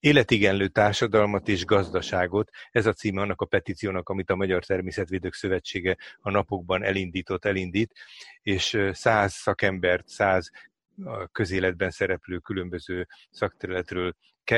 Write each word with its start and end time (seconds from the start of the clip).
Életigenlő 0.00 0.68
társadalmat 0.68 1.48
és 1.48 1.64
gazdaságot, 1.64 2.50
ez 2.70 2.86
a 2.86 2.92
címe 2.92 3.20
annak 3.20 3.40
a 3.40 3.46
petíciónak, 3.46 4.08
amit 4.08 4.30
a 4.30 4.36
Magyar 4.36 4.64
Természetvédők 4.64 5.34
Szövetsége 5.34 5.96
a 6.20 6.30
napokban 6.30 6.82
elindított, 6.82 7.44
elindít, 7.44 7.92
és 8.42 8.78
száz 8.92 9.32
szakembert, 9.32 10.08
száz 10.08 10.50
közéletben 11.32 11.90
szereplő 11.90 12.38
különböző 12.38 13.06
szakterületről 13.30 14.14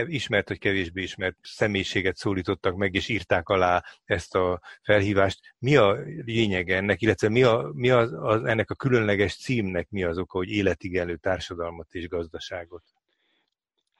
ismert 0.06 0.48
vagy 0.48 0.58
kevésbé 0.58 1.02
ismert 1.02 1.36
személyiséget 1.42 2.16
szólítottak 2.16 2.76
meg, 2.76 2.94
és 2.94 3.08
írták 3.08 3.48
alá 3.48 3.84
ezt 4.04 4.34
a 4.34 4.60
felhívást. 4.82 5.54
Mi 5.58 5.76
a 5.76 5.98
lényege 6.24 6.76
ennek, 6.76 7.02
illetve 7.02 7.28
mi, 7.28 7.42
a, 7.42 7.70
mi 7.74 7.90
az, 7.90 8.12
az, 8.12 8.44
ennek 8.44 8.70
a 8.70 8.74
különleges 8.74 9.36
címnek 9.36 9.88
mi 9.90 10.04
az 10.04 10.18
oka, 10.18 10.38
hogy 10.38 10.48
életigenlő 10.48 11.16
társadalmat 11.16 11.94
és 11.94 12.08
gazdaságot? 12.08 12.82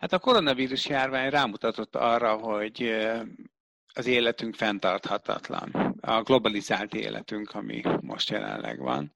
Hát 0.00 0.12
a 0.12 0.18
koronavírus 0.18 0.86
járvány 0.88 1.30
rámutatott 1.30 1.96
arra, 1.96 2.36
hogy 2.36 2.96
az 3.92 4.06
életünk 4.06 4.54
fenntarthatatlan, 4.54 5.70
a 6.00 6.22
globalizált 6.22 6.94
életünk, 6.94 7.50
ami 7.50 7.82
most 8.00 8.30
jelenleg 8.30 8.78
van. 8.78 9.12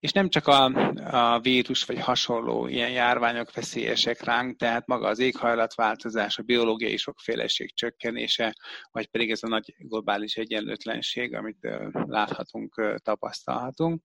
És 0.00 0.12
nem 0.12 0.28
csak 0.28 0.46
a, 0.46 0.64
a 1.10 1.40
vírus 1.40 1.84
vagy 1.84 2.00
hasonló 2.00 2.66
ilyen 2.66 2.90
járványok 2.90 3.54
veszélyesek 3.54 4.22
ránk, 4.22 4.56
tehát 4.56 4.86
maga 4.86 5.08
az 5.08 5.18
éghajlatváltozás, 5.18 6.38
a 6.38 6.42
biológiai 6.42 6.96
sokféleség 6.96 7.74
csökkenése, 7.74 8.54
vagy 8.90 9.06
pedig 9.06 9.30
ez 9.30 9.42
a 9.42 9.48
nagy 9.48 9.74
globális 9.78 10.36
egyenlőtlenség, 10.36 11.34
amit 11.34 11.68
láthatunk, 11.92 13.00
tapasztalhatunk. 13.02 14.02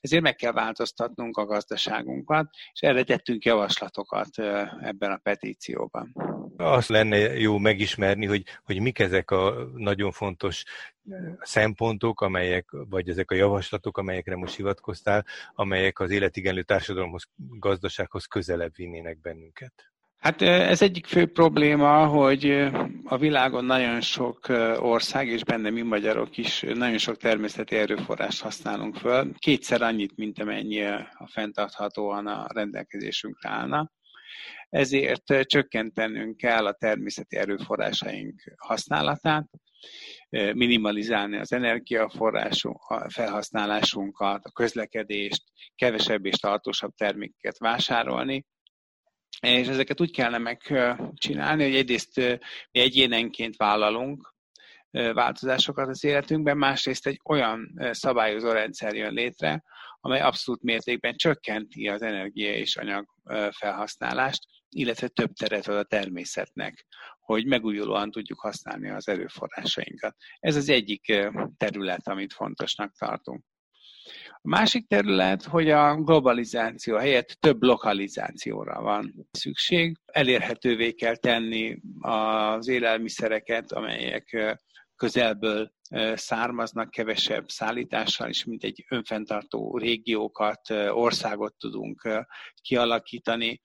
Ezért 0.00 0.22
meg 0.22 0.34
kell 0.34 0.52
változtatnunk 0.52 1.36
a 1.36 1.44
gazdaságunkat, 1.44 2.48
és 2.72 2.80
erre 2.80 3.02
tettünk 3.02 3.44
javaslatokat 3.44 4.38
ebben 4.80 5.12
a 5.12 5.20
petícióban. 5.22 6.37
Azt 6.60 6.88
lenne 6.88 7.16
jó 7.16 7.58
megismerni, 7.58 8.26
hogy, 8.26 8.44
hogy 8.64 8.80
mik 8.80 8.98
ezek 8.98 9.30
a 9.30 9.68
nagyon 9.74 10.12
fontos 10.12 10.64
szempontok, 11.40 12.20
amelyek, 12.20 12.68
vagy 12.70 13.08
ezek 13.08 13.30
a 13.30 13.34
javaslatok, 13.34 13.98
amelyekre 13.98 14.36
most 14.36 14.56
hivatkoztál, 14.56 15.24
amelyek 15.54 15.98
az 15.98 16.10
életigenlő 16.10 16.62
társadalomhoz, 16.62 17.24
gazdasághoz 17.36 18.24
közelebb 18.24 18.72
vinnének 18.76 19.20
bennünket? 19.20 19.72
Hát 20.18 20.42
ez 20.42 20.82
egyik 20.82 21.06
fő 21.06 21.26
probléma, 21.26 22.06
hogy 22.06 22.68
a 23.04 23.16
világon 23.18 23.64
nagyon 23.64 24.00
sok 24.00 24.48
ország, 24.78 25.28
és 25.28 25.44
benne 25.44 25.70
mi 25.70 25.82
magyarok 25.82 26.36
is, 26.36 26.64
nagyon 26.74 26.98
sok 26.98 27.16
természeti 27.16 27.76
erőforrást 27.76 28.42
használunk 28.42 28.96
föl. 28.96 29.32
Kétszer 29.38 29.82
annyit, 29.82 30.16
mint 30.16 30.38
amennyi 30.38 30.84
a 30.84 31.28
fenntarthatóan 31.32 32.26
a 32.26 32.46
rendelkezésünkre 32.54 33.48
állna 33.48 33.90
ezért 34.68 35.46
csökkentenünk 35.46 36.36
kell 36.36 36.66
a 36.66 36.72
természeti 36.72 37.36
erőforrásaink 37.36 38.54
használatát, 38.56 39.48
minimalizálni 40.52 41.36
az 41.36 41.52
energiaforrásunk, 41.52 42.82
a 42.82 43.10
felhasználásunkat, 43.10 44.44
a 44.44 44.50
közlekedést, 44.50 45.42
kevesebb 45.74 46.26
és 46.26 46.36
tartósabb 46.36 46.94
termékeket 46.94 47.58
vásárolni, 47.58 48.46
és 49.40 49.66
ezeket 49.66 50.00
úgy 50.00 50.10
kellene 50.10 50.38
megcsinálni, 50.38 51.62
hogy 51.62 51.74
egyrészt 51.74 52.16
mi 52.70 52.80
egyénenként 52.80 53.56
vállalunk 53.56 54.36
változásokat 54.90 55.88
az 55.88 56.04
életünkben, 56.04 56.56
másrészt 56.56 57.06
egy 57.06 57.20
olyan 57.24 57.80
szabályozó 57.90 58.50
rendszer 58.50 58.94
jön 58.94 59.12
létre, 59.12 59.62
amely 60.00 60.20
abszolút 60.20 60.62
mértékben 60.62 61.16
csökkenti 61.16 61.88
az 61.88 62.02
energia 62.02 62.54
és 62.54 62.76
anyag 62.76 63.06
felhasználást, 63.50 64.42
illetve 64.68 65.08
több 65.08 65.32
teret 65.32 65.68
ad 65.68 65.76
a 65.76 65.84
természetnek, 65.84 66.86
hogy 67.20 67.46
megújulóan 67.46 68.10
tudjuk 68.10 68.40
használni 68.40 68.90
az 68.90 69.08
erőforrásainkat. 69.08 70.16
Ez 70.38 70.56
az 70.56 70.68
egyik 70.68 71.28
terület, 71.56 72.08
amit 72.08 72.32
fontosnak 72.32 72.92
tartunk. 72.98 73.44
A 74.30 74.48
másik 74.48 74.86
terület, 74.86 75.44
hogy 75.44 75.70
a 75.70 75.94
globalizáció 75.96 76.96
helyett 76.96 77.36
több 77.40 77.62
lokalizációra 77.62 78.82
van 78.82 79.28
szükség. 79.30 79.98
Elérhetővé 80.06 80.92
kell 80.92 81.16
tenni 81.16 81.78
az 82.00 82.68
élelmiszereket, 82.68 83.72
amelyek 83.72 84.56
közelből 84.98 85.72
származnak, 86.14 86.90
kevesebb 86.90 87.48
szállítással, 87.48 88.28
és 88.28 88.44
mint 88.44 88.64
egy 88.64 88.84
önfenntartó 88.88 89.76
régiókat, 89.76 90.70
országot 90.70 91.54
tudunk 91.58 92.26
kialakítani. 92.62 93.60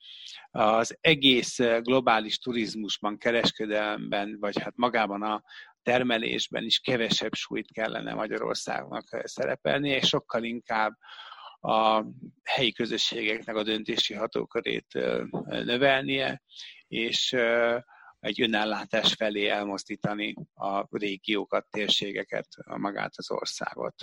Az 0.51 0.97
egész 1.01 1.57
globális 1.79 2.37
turizmusban, 2.37 3.17
kereskedelemben, 3.17 4.37
vagy 4.39 4.61
hát 4.61 4.73
magában 4.75 5.21
a 5.21 5.43
termelésben 5.81 6.63
is 6.63 6.79
kevesebb 6.79 7.33
súlyt 7.33 7.71
kellene 7.71 8.13
Magyarországnak 8.13 9.21
szerepelni, 9.23 9.89
és 9.89 10.07
sokkal 10.07 10.43
inkább 10.43 10.93
a 11.59 12.05
helyi 12.43 12.71
közösségeknek 12.71 13.55
a 13.55 13.63
döntési 13.63 14.13
hatókörét 14.13 14.87
növelnie, 15.45 16.41
és 16.87 17.35
egy 18.23 18.41
önellátás 18.41 19.13
felé 19.13 19.47
elmozdítani 19.47 20.35
a 20.53 20.97
régiókat, 20.97 21.65
térségeket, 21.69 22.47
magát 22.65 23.13
az 23.15 23.31
országot. 23.31 23.95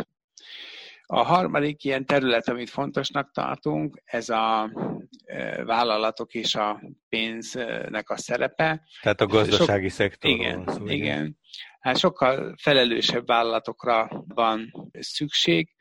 A 1.06 1.22
harmadik 1.22 1.84
ilyen 1.84 2.06
terület, 2.06 2.48
amit 2.48 2.70
fontosnak 2.70 3.30
tartunk, 3.32 4.02
ez 4.04 4.28
a 4.28 4.70
e, 5.24 5.64
vállalatok 5.64 6.34
és 6.34 6.54
a 6.54 6.82
pénznek 7.08 8.10
a 8.10 8.16
szerepe. 8.16 8.82
Tehát 9.00 9.20
a 9.20 9.26
gazdasági 9.26 9.88
Sok, 9.88 9.96
szektor. 9.96 10.30
Igen, 10.30 10.64
szó, 10.66 10.86
igen. 10.86 11.38
Hát 11.80 11.98
sokkal 11.98 12.54
felelősebb 12.62 13.26
vállalatokra 13.26 14.24
van 14.28 14.72
szükség, 14.98 15.74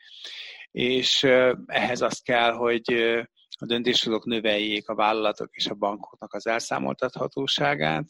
és 0.72 1.24
e, 1.24 1.58
ehhez 1.66 2.02
az 2.02 2.20
kell, 2.20 2.52
hogy 2.52 2.92
e, 2.92 3.30
a 3.62 3.66
döntéshozók 3.66 4.26
növeljék 4.26 4.90
a 4.90 4.96
vállalatok 4.96 5.56
és 5.56 5.68
a 5.68 5.74
bankoknak 5.74 6.34
az 6.34 6.48
elszámoltathatóságát, 6.48 8.06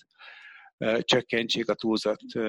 csökkentsék 0.99 1.69
a 1.69 1.73
túlzott 1.73 2.39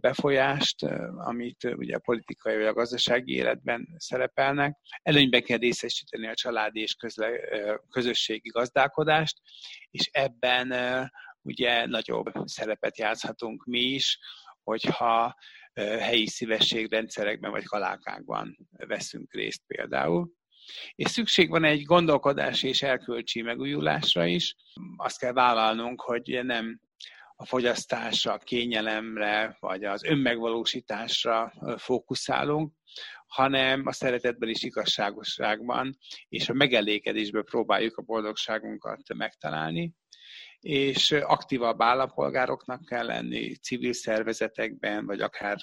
befolyást, 0.00 0.82
amit 1.16 1.64
ugye 1.64 1.96
a 1.96 2.00
politikai 2.00 2.56
vagy 2.56 2.66
a 2.66 2.72
gazdasági 2.72 3.32
életben 3.32 3.88
szerepelnek. 3.96 4.78
Előnyben 5.02 5.42
kell 5.42 5.58
részesíteni 5.58 6.26
a 6.26 6.34
családi 6.34 6.80
és 6.80 6.96
közösségi 7.90 8.48
gazdálkodást, 8.48 9.38
és 9.90 10.08
ebben 10.12 10.74
ugye 11.42 11.86
nagyobb 11.86 12.32
szerepet 12.44 12.98
játszhatunk 12.98 13.64
mi 13.64 13.80
is, 13.80 14.18
hogyha 14.62 15.34
helyi 15.80 16.26
szívességrendszerekben 16.26 17.50
vagy 17.50 17.64
kalákákban 17.64 18.68
veszünk 18.70 19.32
részt 19.32 19.62
például. 19.66 20.36
És 20.94 21.10
szükség 21.10 21.48
van 21.48 21.64
egy 21.64 21.82
gondolkodási 21.82 22.68
és 22.68 22.82
elkölcsi 22.82 23.42
megújulásra 23.42 24.26
is. 24.26 24.54
Azt 24.96 25.18
kell 25.18 25.32
vállalnunk, 25.32 26.00
hogy 26.00 26.40
nem 26.42 26.80
a 27.36 27.44
fogyasztásra, 27.44 28.32
a 28.32 28.38
kényelemre, 28.38 29.56
vagy 29.60 29.84
az 29.84 30.04
önmegvalósításra 30.04 31.52
fókuszálunk, 31.76 32.72
hanem 33.26 33.86
a 33.86 33.92
szeretetben 33.92 34.48
és 34.48 34.62
igazságosságban 34.62 35.98
és 36.28 36.48
a 36.48 36.52
megelégedésben 36.52 37.44
próbáljuk 37.44 37.96
a 37.96 38.02
boldogságunkat 38.02 39.14
megtalálni, 39.14 39.94
és 40.60 41.10
aktívabb 41.10 41.82
állampolgároknak 41.82 42.84
kell 42.84 43.06
lenni, 43.06 43.54
civil 43.54 43.92
szervezetekben, 43.92 45.06
vagy 45.06 45.20
akár 45.20 45.56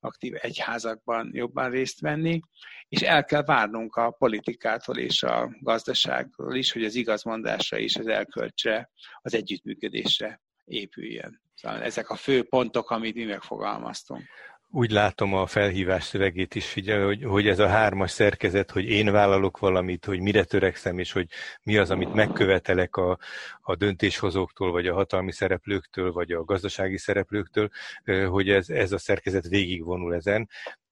aktív 0.00 0.34
egyházakban 0.40 1.30
jobban 1.32 1.70
részt 1.70 2.00
venni, 2.00 2.40
és 2.88 3.02
el 3.02 3.24
kell 3.24 3.42
várnunk 3.42 3.96
a 3.96 4.10
politikától 4.10 4.98
és 4.98 5.22
a 5.22 5.50
gazdaságtól 5.60 6.54
is, 6.54 6.72
hogy 6.72 6.84
az 6.84 6.94
igazmondásra 6.94 7.78
és 7.78 7.96
az 7.96 8.06
elkölcsre, 8.06 8.90
az 9.22 9.34
együttműködésre 9.34 10.40
épüljön. 10.64 11.40
Szóval 11.54 11.82
ezek 11.82 12.10
a 12.10 12.16
fő 12.16 12.42
pontok, 12.42 12.90
amit 12.90 13.14
mi 13.14 13.24
megfogalmaztunk. 13.24 14.22
Úgy 14.70 14.90
látom 14.90 15.34
a 15.34 15.46
felhívás 15.46 16.04
szövegét 16.04 16.54
is, 16.54 16.66
figyelj, 16.66 17.04
hogy, 17.04 17.24
hogy 17.24 17.48
ez 17.48 17.58
a 17.58 17.68
hármas 17.68 18.10
szerkezet, 18.10 18.70
hogy 18.70 18.84
én 18.84 19.12
vállalok 19.12 19.58
valamit, 19.58 20.04
hogy 20.04 20.20
mire 20.20 20.44
törekszem, 20.44 20.98
és 20.98 21.12
hogy 21.12 21.28
mi 21.62 21.76
az, 21.76 21.90
amit 21.90 22.14
megkövetelek 22.14 22.96
a, 22.96 23.18
a 23.60 23.76
döntéshozóktól, 23.76 24.70
vagy 24.70 24.86
a 24.86 24.94
hatalmi 24.94 25.32
szereplőktől, 25.32 26.12
vagy 26.12 26.32
a 26.32 26.44
gazdasági 26.44 26.98
szereplőktől, 26.98 27.70
hogy 28.28 28.50
ez, 28.50 28.68
ez 28.68 28.92
a 28.92 28.98
szerkezet 28.98 29.48
végigvonul 29.48 30.14
ezen 30.14 30.48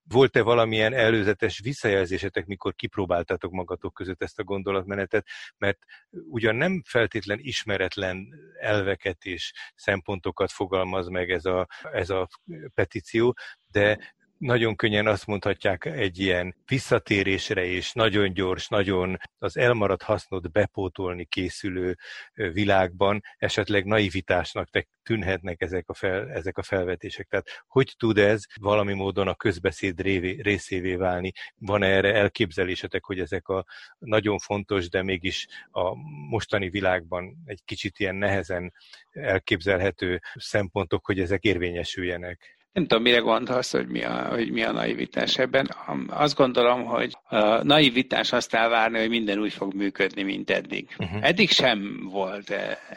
volt-e 0.08 0.42
valamilyen 0.42 0.92
előzetes 0.92 1.58
visszajelzésetek, 1.58 2.46
mikor 2.46 2.74
kipróbáltatok 2.74 3.52
magatok 3.52 3.94
között 3.94 4.22
ezt 4.22 4.38
a 4.38 4.44
gondolatmenetet, 4.44 5.26
mert 5.58 5.78
ugyan 6.10 6.54
nem 6.54 6.82
feltétlen 6.84 7.38
ismeretlen 7.40 8.26
elveket 8.60 9.24
és 9.24 9.52
szempontokat 9.74 10.50
fogalmaz 10.50 11.08
meg 11.08 11.30
ez 11.30 11.44
a, 11.44 11.66
ez 11.92 12.10
a 12.10 12.28
petíció, 12.74 13.36
de 13.70 14.14
nagyon 14.38 14.76
könnyen 14.76 15.06
azt 15.06 15.26
mondhatják 15.26 15.84
egy 15.84 16.18
ilyen 16.18 16.56
visszatérésre 16.66 17.64
és 17.64 17.92
nagyon 17.92 18.32
gyors, 18.32 18.68
nagyon 18.68 19.16
az 19.38 19.56
elmaradt 19.56 20.02
hasznot 20.02 20.52
bepótolni 20.52 21.24
készülő 21.24 21.96
világban 22.34 23.22
esetleg 23.38 23.84
naivitásnak 23.84 24.68
tűnhetnek 25.02 25.60
ezek 25.62 25.88
a, 25.88 25.94
fel, 25.94 26.30
ezek 26.30 26.58
a 26.58 26.62
felvetések. 26.62 27.26
Tehát 27.28 27.64
hogy 27.66 27.94
tud 27.98 28.18
ez 28.18 28.42
valami 28.60 28.92
módon 28.92 29.28
a 29.28 29.34
közbeszéd 29.34 30.00
részévé 30.40 30.94
válni? 30.94 31.32
Van 31.56 31.82
erre 31.82 32.14
elképzelésetek, 32.14 33.04
hogy 33.04 33.20
ezek 33.20 33.48
a 33.48 33.64
nagyon 33.98 34.38
fontos, 34.38 34.88
de 34.88 35.02
mégis 35.02 35.46
a 35.70 35.94
mostani 36.28 36.68
világban 36.68 37.42
egy 37.44 37.60
kicsit 37.64 37.98
ilyen 37.98 38.14
nehezen 38.14 38.72
elképzelhető 39.10 40.20
szempontok, 40.34 41.06
hogy 41.06 41.20
ezek 41.20 41.44
érvényesüljenek? 41.44 42.55
Nem 42.76 42.86
tudom, 42.86 43.02
mire 43.02 43.18
gondolsz, 43.18 43.72
hogy 43.72 43.88
mi, 43.88 44.02
a, 44.02 44.28
hogy 44.28 44.52
mi 44.52 44.62
a 44.62 44.72
naivitás 44.72 45.38
ebben. 45.38 45.70
Azt 46.08 46.36
gondolom, 46.36 46.84
hogy 46.84 47.16
a 47.22 47.62
naivitás 47.62 48.32
azt 48.32 48.54
elvárni, 48.54 48.98
hogy 48.98 49.08
minden 49.08 49.38
úgy 49.38 49.52
fog 49.52 49.74
működni, 49.74 50.22
mint 50.22 50.50
eddig. 50.50 50.94
Uh-huh. 50.98 51.26
Eddig 51.26 51.50
sem 51.50 52.08
volt 52.10 52.50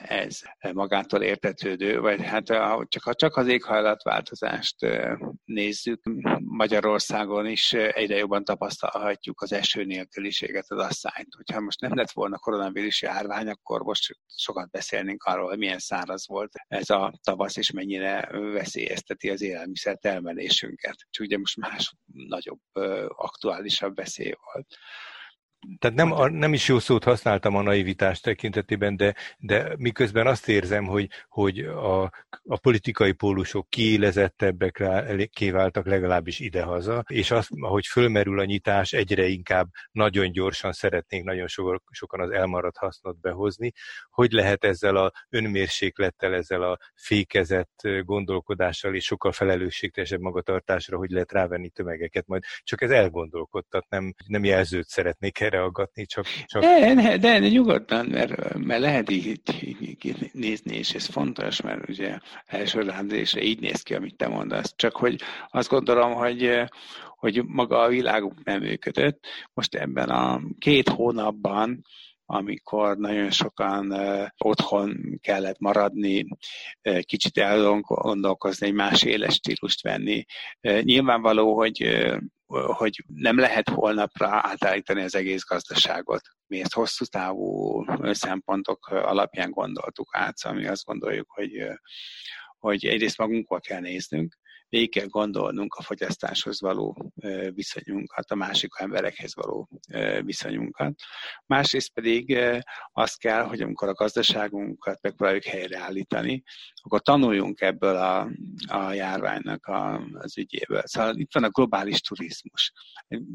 ez 0.07 0.41
magától 0.73 1.21
értetődő, 1.21 1.99
vagy 1.99 2.25
hát 2.25 2.45
csak, 2.87 3.03
ha 3.03 3.13
csak 3.13 3.35
az 3.35 3.47
éghajlatváltozást 3.47 4.75
nézzük, 5.45 6.01
Magyarországon 6.39 7.45
is 7.45 7.73
egyre 7.73 8.17
jobban 8.17 8.43
tapasztalhatjuk 8.43 9.41
az 9.41 9.53
eső 9.53 9.83
nélküliséget, 9.83 10.65
az 10.67 10.79
asszályt. 10.79 11.27
Hogyha 11.35 11.61
most 11.61 11.81
nem 11.81 11.95
lett 11.95 12.11
volna 12.11 12.37
koronavírus 12.37 13.01
járvány, 13.01 13.47
akkor 13.47 13.81
most 13.81 14.17
sokat 14.35 14.69
beszélnénk 14.71 15.23
arról, 15.23 15.47
hogy 15.47 15.57
milyen 15.57 15.79
száraz 15.79 16.27
volt 16.27 16.51
ez 16.67 16.89
a 16.89 17.13
tavasz, 17.23 17.57
és 17.57 17.71
mennyire 17.71 18.29
veszélyezteti 18.31 19.29
az 19.29 19.41
élelmiszer 19.41 19.67
élelmiszer 19.69 19.97
termelésünket. 19.97 20.95
És 21.11 21.19
ugye 21.19 21.37
most 21.37 21.57
más 21.57 21.93
nagyobb, 22.13 22.59
aktuálisabb 23.07 23.95
veszély 23.95 24.33
volt. 24.53 24.67
Tehát 25.79 25.97
nem, 25.97 26.11
a, 26.11 26.29
nem 26.29 26.53
is 26.53 26.67
jó 26.67 26.79
szót 26.79 27.03
használtam 27.03 27.55
a 27.55 27.61
naivitás 27.61 28.19
tekintetében, 28.19 28.95
de, 28.95 29.15
de 29.37 29.75
miközben 29.77 30.27
azt 30.27 30.49
érzem, 30.49 30.85
hogy, 30.85 31.09
hogy 31.27 31.59
a, 31.59 32.01
a 32.43 32.57
politikai 32.61 33.11
pólusok 33.11 33.69
kiélezettebbek 33.69 34.83
kiváltak 35.31 35.85
legalábbis 35.85 36.39
idehaza, 36.39 37.03
és 37.07 37.31
azt, 37.31 37.49
ahogy 37.59 37.85
fölmerül 37.85 38.39
a 38.39 38.45
nyitás, 38.45 38.93
egyre 38.93 39.25
inkább 39.25 39.67
nagyon 39.91 40.31
gyorsan 40.31 40.71
szeretnénk 40.71 41.25
nagyon 41.25 41.47
so, 41.47 41.75
sokan 41.89 42.19
az 42.19 42.29
elmaradt 42.29 42.77
hasznot 42.77 43.19
behozni. 43.19 43.71
Hogy 44.09 44.31
lehet 44.31 44.63
ezzel 44.63 44.95
a 44.95 45.11
önmérséklettel, 45.29 46.33
ezzel 46.33 46.61
a 46.61 46.77
fékezett 46.95 47.81
gondolkodással 48.03 48.95
és 48.95 49.05
sokkal 49.05 49.31
felelősségteljesebb 49.31 50.19
magatartásra, 50.19 50.97
hogy 50.97 51.09
lehet 51.09 51.31
rávenni 51.31 51.69
tömegeket, 51.69 52.27
majd 52.27 52.43
csak 52.63 52.81
ez 52.81 52.91
elgondolkodtat, 52.91 53.85
nem, 53.89 54.13
nem 54.27 54.43
jelzőt 54.43 54.87
szeretnék 54.87 55.37
reaggatni, 55.49 56.05
csak... 56.05 56.25
csak... 56.45 56.61
De, 56.61 57.17
de, 57.17 57.39
nyugodtan, 57.39 58.05
mert, 58.05 58.57
mert 58.57 58.81
lehet 58.81 59.09
így, 59.09 59.41
így 59.61 60.29
nézni, 60.33 60.75
és 60.75 60.93
ez 60.93 61.05
fontos, 61.05 61.61
mert 61.61 61.89
ugye 61.89 62.17
első 62.45 62.81
rándésre 62.81 63.41
így 63.41 63.59
néz 63.59 63.81
ki, 63.81 63.93
amit 63.93 64.15
te 64.15 64.27
mondasz. 64.27 64.73
Csak 64.75 64.95
hogy 64.95 65.21
azt 65.49 65.69
gondolom, 65.69 66.13
hogy, 66.13 66.63
hogy 67.15 67.43
maga 67.45 67.79
a 67.79 67.87
világunk 67.87 68.43
nem 68.43 68.61
működött. 68.61 69.25
Most 69.53 69.75
ebben 69.75 70.09
a 70.09 70.41
két 70.59 70.89
hónapban 70.89 71.81
amikor 72.31 72.97
nagyon 72.97 73.31
sokan 73.31 73.93
otthon 74.37 75.19
kellett 75.21 75.59
maradni, 75.59 76.27
kicsit 77.01 77.37
elgondolkozni, 77.37 78.67
egy 78.67 78.73
más 78.73 79.03
éles 79.03 79.33
stílust 79.33 79.81
venni. 79.81 80.25
Nyilvánvaló, 80.61 81.55
hogy 81.55 82.07
hogy 82.49 83.03
nem 83.15 83.39
lehet 83.39 83.69
holnapra 83.69 84.27
átállítani 84.27 85.03
az 85.03 85.15
egész 85.15 85.43
gazdaságot. 85.45 86.21
Mi 86.47 86.59
ezt 86.61 86.73
hosszú 86.73 87.05
távú 87.05 87.83
szempontok 88.11 88.87
alapján 88.87 89.51
gondoltuk 89.51 90.07
át, 90.11 90.37
szóval 90.37 90.59
mi 90.59 90.67
azt 90.67 90.85
gondoljuk, 90.85 91.29
hogy, 91.31 91.51
hogy 92.59 92.85
egyrészt 92.85 93.17
magunkba 93.17 93.59
kell 93.59 93.79
néznünk, 93.79 94.37
végig 94.69 94.91
kell 94.91 95.07
gondolnunk 95.07 95.73
a 95.73 95.81
fogyasztáshoz 95.81 96.61
való 96.61 97.11
viszonyunkat, 97.53 98.31
a 98.31 98.35
másik 98.35 98.69
emberekhez 98.77 99.35
való 99.35 99.69
viszonyunkat. 100.23 100.93
Másrészt 101.45 101.93
pedig 101.93 102.37
azt 102.91 103.19
kell, 103.19 103.43
hogy 103.43 103.61
amikor 103.61 103.87
a 103.87 103.93
gazdaságunkat 103.93 105.01
megpróbáljuk 105.01 105.43
helyreállítani, 105.43 106.43
akkor 106.81 107.01
tanuljunk 107.01 107.61
ebből 107.61 107.95
a, 107.95 108.31
a 108.67 108.91
járványnak 108.91 109.65
a, 109.65 109.95
az 110.13 110.37
ügyéből. 110.37 110.81
Szóval 110.85 111.15
itt 111.17 111.33
van 111.33 111.43
a 111.43 111.49
globális 111.49 111.99
turizmus. 112.01 112.71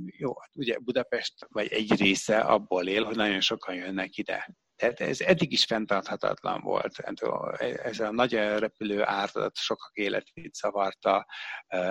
Jó, 0.06 0.40
hát 0.40 0.56
ugye 0.56 0.78
Budapest 0.78 1.34
vagy 1.48 1.72
egy 1.72 2.00
része 2.00 2.38
abból 2.38 2.86
él, 2.86 3.04
hogy 3.04 3.16
nagyon 3.16 3.40
sokan 3.40 3.74
jönnek 3.74 4.16
ide 4.16 4.56
tehát 4.84 5.00
ez 5.00 5.20
eddig 5.20 5.52
is 5.52 5.64
fenntarthatatlan 5.64 6.60
volt. 6.60 6.98
Ez 7.82 8.00
a 8.00 8.10
nagy 8.10 8.32
repülő 8.32 9.02
áradat 9.02 9.56
sokak 9.56 9.90
életét 9.92 10.54
zavarta, 10.54 11.26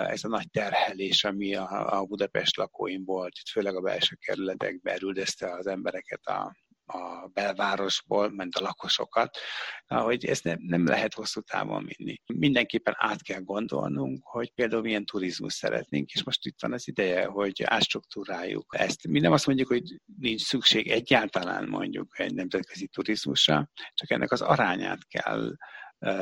ez 0.08 0.24
a 0.24 0.28
nagy 0.28 0.50
terhelés, 0.50 1.24
ami 1.24 1.54
a, 1.54 2.04
Budapest 2.08 2.56
lakóin 2.56 3.04
volt, 3.04 3.32
főleg 3.50 3.76
a 3.76 3.80
belső 3.80 4.16
kerületekben 4.16 4.98
üldözte 5.02 5.52
az 5.52 5.66
embereket 5.66 6.26
a, 6.26 6.56
a 6.86 7.26
belvárosból, 7.32 8.30
ment 8.30 8.54
a 8.54 8.60
lakosokat, 8.60 9.38
hogy 9.86 10.24
ezt 10.24 10.44
nem, 10.44 10.58
nem 10.60 10.86
lehet 10.86 11.14
hosszú 11.14 11.40
távon 11.40 11.88
vinni. 11.96 12.16
Mindenképpen 12.34 12.94
át 12.96 13.22
kell 13.22 13.40
gondolnunk, 13.40 14.24
hogy 14.24 14.52
például 14.54 14.82
milyen 14.82 15.04
turizmus 15.04 15.54
szeretnénk, 15.54 16.10
és 16.10 16.24
most 16.24 16.46
itt 16.46 16.60
van 16.60 16.72
az 16.72 16.88
ideje, 16.88 17.24
hogy 17.26 17.62
átstruktúráljuk 17.64 18.74
ezt. 18.78 19.06
Mi 19.08 19.20
nem 19.20 19.32
azt 19.32 19.46
mondjuk, 19.46 19.68
hogy 19.68 20.00
nincs 20.18 20.42
szükség 20.42 20.90
egyáltalán 20.90 21.68
mondjuk 21.68 22.18
egy 22.18 22.34
nemzetközi 22.34 22.86
turizmusra, 22.86 23.70
csak 23.94 24.10
ennek 24.10 24.32
az 24.32 24.40
arányát 24.40 25.06
kell 25.08 25.56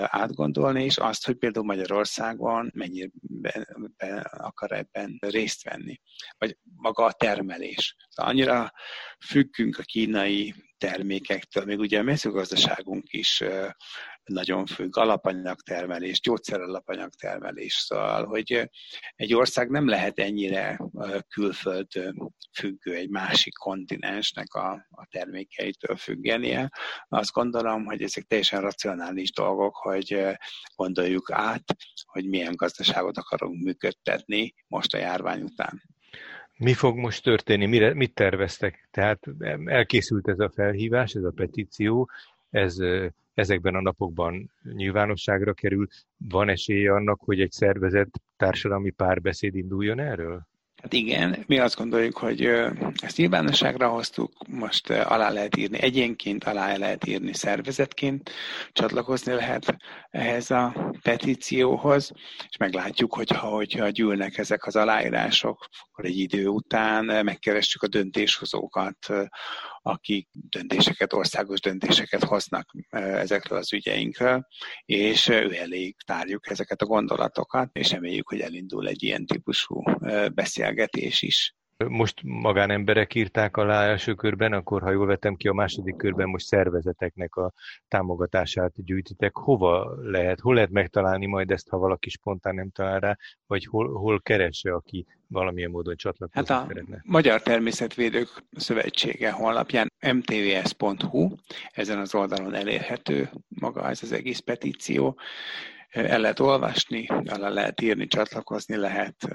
átgondolni, 0.03 0.85
és 0.85 0.97
azt, 0.97 1.27
hogy 1.27 1.37
például 1.37 1.65
Magyarországon 1.65 2.71
mennyire 2.75 3.11
akar 4.23 4.73
ebben 4.73 5.19
részt 5.21 5.65
venni. 5.65 6.01
Vagy 6.39 6.57
maga 6.77 7.05
a 7.05 7.13
termelés. 7.13 7.97
Szóval 8.09 8.33
annyira 8.33 8.73
függünk 9.27 9.79
a 9.79 9.83
kínai 9.83 10.55
termékektől, 10.79 11.65
még 11.65 11.79
ugye 11.79 11.99
a 11.99 12.03
mezőgazdaságunk 12.03 13.13
is 13.13 13.43
nagyon 14.25 14.67
függ, 14.67 14.97
alapanyagtermelés, 14.97 16.21
gyógyszeralapanyagtermelés, 16.21 17.75
szóval, 17.75 18.25
hogy 18.25 18.71
egy 19.17 19.35
ország 19.35 19.71
nem 19.71 19.89
lehet 19.89 20.19
ennyire 20.19 20.81
külföld 21.29 21.87
függő, 22.53 22.95
egy 22.95 23.09
másik 23.09 23.55
kontinensnek 23.55 24.55
a, 24.55 24.73
a 24.91 25.07
termékeitől 25.11 25.97
függenie. 25.97 26.71
Azt 27.09 27.33
gondolom, 27.33 27.85
hogy 27.85 28.03
ezek 28.03 28.25
teljesen 28.25 28.61
racionális 28.61 29.33
dolgok, 29.33 29.77
hogy 29.77 30.23
gondoljuk 30.77 31.31
át, 31.33 31.65
hogy 32.05 32.29
milyen 32.29 32.55
gazdaságot 32.55 33.17
akarunk 33.17 33.63
működtetni 33.63 34.55
most 34.69 34.95
a 34.95 34.99
járvány 34.99 35.43
után. 35.43 35.83
Mi 36.57 36.75
fog 36.75 36.97
most 36.97 37.23
történni? 37.23 37.67
Mire, 37.67 37.95
mit 37.95 38.15
terveztek? 38.15 38.89
Tehát 38.91 39.27
elkészült 39.65 40.29
ez 40.29 40.39
a 40.39 40.51
felhívás, 40.55 41.13
ez 41.13 41.25
a 41.25 41.33
petíció, 41.35 42.11
ez 42.51 42.77
ezekben 43.35 43.75
a 43.75 43.81
napokban 43.81 44.53
nyilvánosságra 44.63 45.53
kerül. 45.53 45.87
Van 46.17 46.49
esélye 46.49 46.93
annak, 46.93 47.21
hogy 47.21 47.41
egy 47.41 47.53
szervezet 47.53 48.21
társadalmi 48.37 48.91
párbeszéd 48.91 49.55
induljon 49.55 49.99
erről? 49.99 50.51
Hát 50.83 50.93
igen, 50.93 51.45
mi 51.47 51.59
azt 51.59 51.77
gondoljuk, 51.77 52.17
hogy 52.17 52.45
ezt 52.95 53.17
nyilvánosságra 53.17 53.89
hoztuk, 53.89 54.33
most 54.49 54.91
alá 54.91 55.31
lehet 55.31 55.57
írni 55.57 55.81
egyénként, 55.81 56.45
alá 56.45 56.77
lehet 56.77 57.07
írni 57.07 57.35
szervezetként, 57.35 58.31
csatlakozni 58.73 59.33
lehet 59.33 59.77
ehhez 60.11 60.51
a 60.51 60.93
petícióhoz, 61.03 62.13
és 62.49 62.57
meglátjuk, 62.57 63.15
hogyha, 63.15 63.47
hogyha 63.49 63.89
gyűlnek 63.89 64.39
ezek 64.39 64.67
az 64.67 64.77
aláírások, 64.77 65.67
akkor 65.81 66.05
egy 66.05 66.19
idő 66.19 66.47
után 66.47 67.25
megkeressük 67.25 67.83
a 67.83 67.89
döntéshozókat, 67.89 68.97
akik 69.83 70.29
döntéseket, 70.33 71.13
országos 71.13 71.61
döntéseket 71.61 72.25
hoznak 72.25 72.71
ezekről 72.91 73.59
az 73.59 73.73
ügyeinkről, 73.73 74.47
és 74.85 75.29
ő 75.29 75.55
elég 75.55 75.97
tárjuk 76.07 76.51
ezeket 76.51 76.83
a 76.83 76.87
gondolatokat, 76.87 77.71
és 77.73 77.91
reméljük, 77.91 78.29
hogy 78.29 78.41
elindul 78.41 78.89
egy 78.89 79.03
ilyen 79.03 79.27
típusú 79.27 79.83
beszélgetés 80.35 81.23
is. 81.23 81.55
Most 81.89 82.23
magánemberek 82.23 83.15
írták 83.15 83.57
alá 83.57 83.85
első 83.85 84.15
körben, 84.15 84.53
akkor 84.53 84.83
ha 84.83 84.91
jól 84.91 85.07
vettem 85.07 85.35
ki, 85.35 85.49
a 85.49 85.53
második 85.53 85.97
körben 85.97 86.29
most 86.29 86.47
szervezeteknek 86.47 87.35
a 87.35 87.53
támogatását 87.89 88.85
gyűjtitek. 88.85 89.37
Hova 89.37 89.95
lehet, 90.03 90.41
hol 90.41 90.55
lehet 90.55 90.71
megtalálni 90.71 91.27
majd 91.27 91.51
ezt, 91.51 91.69
ha 91.69 91.79
valaki 91.79 92.11
spontán 92.11 92.55
nem 92.55 92.71
talál 92.71 93.01
rá, 93.01 93.17
vagy 93.47 93.67
hol, 93.67 93.93
hol 93.93 94.21
keresse, 94.21 94.73
aki 94.75 95.07
valamilyen 95.27 95.71
módon 95.71 95.97
csatlakozni 95.97 96.49
hát 96.49 96.65
a 96.65 96.67
szeretne? 96.69 97.03
Magyar 97.05 97.43
Természetvédők 97.43 98.29
Szövetsége 98.53 99.31
honlapján 99.31 99.93
mtvs.hu, 100.13 101.29
ezen 101.71 101.99
az 101.99 102.15
oldalon 102.15 102.55
elérhető 102.55 103.31
maga 103.49 103.89
ez 103.89 104.03
az 104.03 104.13
egész 104.13 104.39
petíció. 104.39 105.19
El 105.91 106.21
lehet 106.21 106.41
olvasni, 106.41 107.07
alá 107.07 107.49
lehet 107.49 107.81
írni, 107.81 108.07
csatlakozni 108.07 108.77
lehet, 108.77 109.29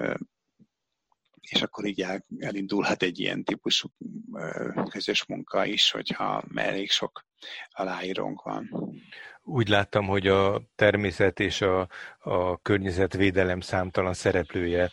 és 1.40 1.62
akkor 1.62 1.84
így 1.86 2.06
elindulhat 2.38 3.02
egy 3.02 3.18
ilyen 3.18 3.44
típusú 3.44 3.88
közös 4.90 5.26
munka 5.26 5.64
is, 5.64 5.90
hogyha 5.90 6.44
elég 6.54 6.90
sok 6.90 7.26
aláírónk 7.70 8.42
van. 8.42 8.70
Úgy 9.42 9.68
láttam, 9.68 10.06
hogy 10.06 10.26
a 10.26 10.62
természet 10.74 11.40
és 11.40 11.60
a, 11.60 11.88
a 12.18 12.58
környezetvédelem 12.58 13.60
számtalan 13.60 14.14
szereplője 14.14 14.90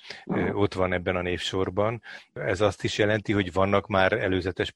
ott 0.52 0.74
van 0.74 0.94
ebben 0.94 1.16
a 1.16 1.22
névsorban. 1.22 2.02
Ez 2.34 2.62
azt 2.62 2.84
is 2.84 2.98
jelenti, 2.98 3.34
hogy 3.34 3.52
vannak 3.52 3.88
már 3.88 4.14
előzetes 4.14 4.74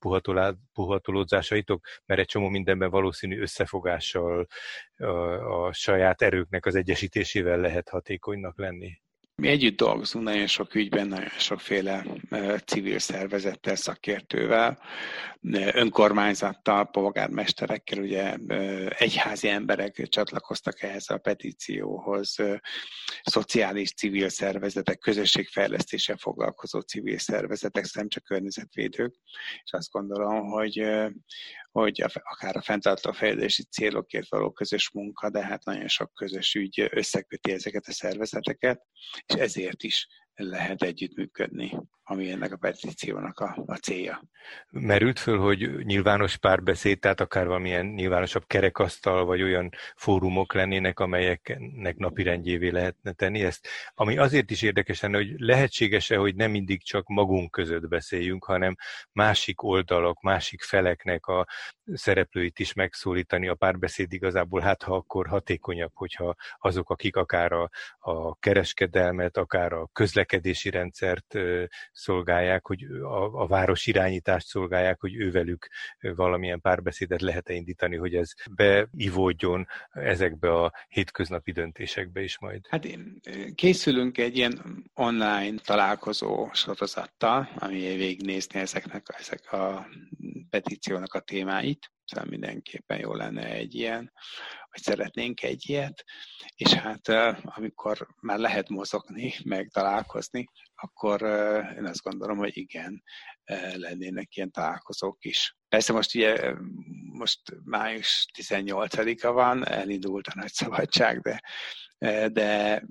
puhatolódzásaitok, 0.73 1.85
mert 2.05 2.19
egy 2.19 2.27
csomó 2.27 2.47
mindenben 2.47 2.89
valószínű 2.89 3.41
összefogással, 3.41 4.47
a, 4.97 5.05
a 5.65 5.73
saját 5.73 6.21
erőknek 6.21 6.65
az 6.65 6.75
egyesítésével 6.75 7.57
lehet 7.57 7.89
hatékonynak 7.89 8.57
lenni. 8.57 9.01
Mi 9.39 9.47
együtt 9.47 9.77
dolgozunk 9.77 10.25
nagyon 10.25 10.47
sok 10.47 10.75
ügyben, 10.75 11.07
nagyon 11.07 11.29
sokféle 11.29 12.05
civil 12.65 12.99
szervezettel, 12.99 13.75
szakértővel, 13.75 14.79
önkormányzattal, 15.71 16.89
polgármesterekkel, 16.89 17.99
ugye 17.99 18.35
egyházi 18.89 19.47
emberek 19.47 20.07
csatlakoztak 20.09 20.81
ehhez 20.81 21.09
a 21.09 21.17
petícióhoz, 21.17 22.35
szociális 23.23 23.93
civil 23.93 24.29
szervezetek, 24.29 24.99
közösségfejlesztéssel 24.99 26.17
foglalkozó 26.17 26.79
civil 26.79 27.17
szervezetek, 27.17 27.85
nem 27.93 28.07
csak 28.07 28.23
környezetvédők, 28.23 29.15
és 29.63 29.71
azt 29.71 29.91
gondolom, 29.91 30.49
hogy, 30.49 30.83
hogy 31.71 32.03
akár 32.23 32.55
a 32.55 32.61
fenntartó 32.61 33.11
fejlődési 33.11 33.63
célokért 33.63 34.29
való 34.29 34.51
közös 34.51 34.91
munka, 34.91 35.29
de 35.29 35.45
hát 35.45 35.65
nagyon 35.65 35.87
sok 35.87 36.13
közös 36.13 36.55
ügy 36.55 36.87
összeköti 36.91 37.51
ezeket 37.51 37.87
a 37.87 37.91
szervezeteket, 37.91 38.81
és 39.29 39.35
ezért 39.35 39.83
is 39.83 40.07
lehet 40.39 40.81
együttműködni, 40.81 41.71
ami 42.03 42.31
ennek 42.31 42.51
a 42.51 42.57
petíciónak 42.57 43.39
a, 43.39 43.63
a 43.65 43.75
célja. 43.75 44.21
Merült 44.69 45.19
föl, 45.19 45.39
hogy 45.39 45.85
nyilvános 45.85 46.37
párbeszéd, 46.37 46.99
tehát 46.99 47.19
akár 47.19 47.45
valamilyen 47.45 47.85
nyilvánosabb 47.85 48.43
kerekasztal, 48.47 49.25
vagy 49.25 49.41
olyan 49.41 49.69
fórumok 49.95 50.53
lennének, 50.53 50.99
amelyeknek 50.99 51.97
napirendjévé 51.97 52.69
lehetne 52.69 53.11
tenni 53.11 53.43
ezt, 53.43 53.67
ami 53.93 54.17
azért 54.17 54.51
is 54.51 54.61
érdekes 54.61 55.01
lenne, 55.01 55.17
hogy 55.17 55.33
lehetséges-e, 55.37 56.17
hogy 56.17 56.35
nem 56.35 56.51
mindig 56.51 56.83
csak 56.83 57.07
magunk 57.07 57.51
között 57.51 57.87
beszéljünk, 57.87 58.43
hanem 58.45 58.75
másik 59.11 59.63
oldalak, 59.63 60.21
másik 60.21 60.61
feleknek 60.61 61.25
a 61.25 61.47
szereplőit 61.93 62.59
is 62.59 62.73
megszólítani 62.73 63.47
a 63.47 63.55
párbeszéd 63.55 64.13
igazából, 64.13 64.61
hát 64.61 64.83
ha 64.83 64.95
akkor 64.95 65.27
hatékonyabb, 65.27 65.91
hogyha 65.93 66.35
azok, 66.57 66.89
akik 66.89 67.15
akár 67.15 67.51
a, 67.51 67.69
a 67.99 68.35
kereskedelmet, 68.35 69.37
akár 69.37 69.73
a 69.73 69.89
közlekedési 70.29 70.69
rendszert 70.69 71.35
szolgálják, 71.91 72.67
hogy 72.67 72.83
a, 72.83 73.41
a 73.41 73.47
város 73.47 73.87
irányítást 73.87 74.47
szolgálják, 74.47 74.99
hogy 74.99 75.15
ővelük 75.15 75.67
valamilyen 75.99 76.61
párbeszédet 76.61 77.21
lehet-e 77.21 77.53
indítani, 77.53 77.95
hogy 77.95 78.15
ez 78.15 78.31
beivódjon 78.51 79.67
ezekbe 79.91 80.53
a 80.53 80.73
hétköznapi 80.87 81.51
döntésekbe 81.51 82.21
is 82.21 82.39
majd. 82.39 82.67
Hát 82.69 82.87
készülünk 83.55 84.17
egy 84.17 84.37
ilyen 84.37 84.83
online 84.93 85.57
találkozó 85.63 86.49
sorozattal, 86.53 87.49
ami 87.55 87.79
végignézni 87.79 88.59
ezeknek, 88.59 89.05
ezek 89.19 89.51
a 89.51 89.87
petíciónak 90.49 91.13
a 91.13 91.19
témáit, 91.19 91.91
szóval 92.09 92.29
mindenképpen 92.29 92.99
jó 92.99 93.13
lenne 93.13 93.45
egy 93.45 93.75
ilyen, 93.75 94.11
vagy 94.71 94.81
szeretnénk 94.81 95.43
egy 95.43 95.69
ilyet, 95.69 96.03
és 96.55 96.73
hát 96.73 97.07
amikor 97.43 98.07
már 98.21 98.37
lehet 98.37 98.69
mozogni, 98.69 99.33
meg 99.43 99.69
találkozni, 99.73 100.45
akkor 100.75 101.21
én 101.77 101.85
azt 101.85 102.01
gondolom, 102.01 102.37
hogy 102.37 102.57
igen, 102.57 103.03
lennének 103.73 104.35
ilyen 104.35 104.51
találkozók 104.51 105.25
is. 105.25 105.55
Persze 105.67 105.93
most 105.93 106.15
ugye, 106.15 106.53
most 107.11 107.41
május 107.63 108.25
18-a 108.37 109.31
van, 109.31 109.67
elindult 109.67 110.27
a 110.27 110.31
nagy 110.35 110.51
szabadság, 110.51 111.21
de, 111.21 111.41
de 112.27 112.83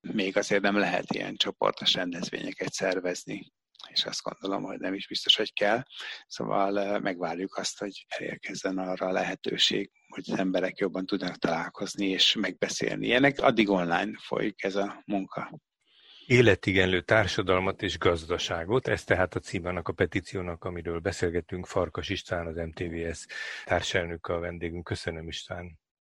még 0.00 0.36
azért 0.36 0.62
nem 0.62 0.76
lehet 0.76 1.12
ilyen 1.12 1.36
csoportos 1.36 1.94
rendezvényeket 1.94 2.72
szervezni 2.72 3.52
és 3.92 4.04
azt 4.04 4.22
gondolom, 4.22 4.62
hogy 4.62 4.78
nem 4.78 4.94
is 4.94 5.08
biztos, 5.08 5.36
hogy 5.36 5.52
kell. 5.52 5.82
Szóval 6.26 6.98
megvárjuk 6.98 7.56
azt, 7.56 7.78
hogy 7.78 8.06
elérkezzen 8.08 8.78
arra 8.78 9.06
a 9.06 9.12
lehetőség, 9.12 9.90
hogy 10.08 10.24
az 10.26 10.38
emberek 10.38 10.78
jobban 10.78 11.06
tudnak 11.06 11.36
találkozni 11.36 12.06
és 12.06 12.34
megbeszélni. 12.34 13.06
Ilyenek 13.06 13.38
addig 13.38 13.68
online 13.68 14.10
folyik 14.18 14.62
ez 14.62 14.76
a 14.76 15.02
munka. 15.06 15.60
Életigenlő 16.26 17.00
társadalmat 17.00 17.82
és 17.82 17.98
gazdaságot, 17.98 18.88
ez 18.88 19.04
tehát 19.04 19.34
a 19.34 19.40
címának 19.40 19.88
a 19.88 19.92
petíciónak, 19.92 20.64
amiről 20.64 20.98
beszélgetünk 20.98 21.66
Farkas 21.66 22.08
István, 22.08 22.46
az 22.46 22.56
MTVS 22.56 23.26
társelnök 23.64 24.26
a 24.26 24.38
vendégünk. 24.38 24.84
Köszönöm 24.84 25.28
István. 25.28 25.79